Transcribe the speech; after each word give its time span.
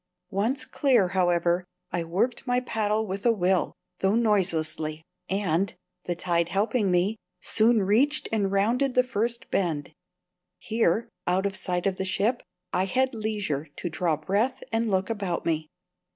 Once 0.31 0.65
clear, 0.65 1.09
however, 1.09 1.63
I 1.91 2.03
worked 2.03 2.47
my 2.47 2.59
paddle 2.59 3.05
with 3.05 3.23
a 3.23 3.31
will, 3.31 3.75
though 3.99 4.15
noiselessly; 4.15 5.03
and, 5.29 5.75
the 6.05 6.15
tide 6.15 6.49
helping 6.49 6.89
me, 6.89 7.17
soon 7.39 7.83
reached 7.83 8.27
and 8.31 8.51
rounded 8.51 8.95
the 8.95 9.03
first 9.03 9.51
bend. 9.51 9.93
Here, 10.57 11.07
out 11.27 11.45
of 11.45 11.55
sight 11.55 11.85
of 11.85 11.97
the 11.97 12.05
ship, 12.05 12.41
I 12.73 12.85
had 12.85 13.13
leisure 13.13 13.67
to 13.75 13.91
draw 13.91 14.17
breath 14.17 14.63
and 14.71 14.89
look 14.89 15.11
about 15.11 15.45
me. 15.45 15.67